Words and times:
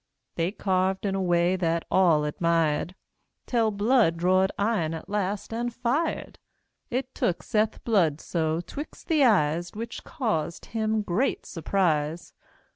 They 0.33 0.51
carved 0.51 1.05
in 1.05 1.13
a 1.13 1.21
way 1.21 1.55
that 1.55 1.85
all 1.91 2.23
admired, 2.25 2.95
Tell 3.45 3.69
Blood 3.69 4.17
drawed 4.17 4.51
iron 4.57 4.95
at 4.95 5.07
last, 5.07 5.53
and 5.53 5.71
fired. 5.71 6.39
It 6.89 7.13
took 7.13 7.43
Seth 7.43 7.83
Bludso 7.83 8.61
'twixt 8.65 9.09
the 9.09 9.23
eyes, 9.23 9.73
Which 9.75 10.03
caused 10.03 10.65
him 10.65 11.03
great 11.03 11.45
surprise. 11.45 12.33